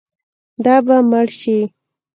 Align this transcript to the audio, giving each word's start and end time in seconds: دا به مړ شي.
دا 0.63 0.75
به 0.85 0.95
مړ 1.09 1.27
شي. 1.39 1.59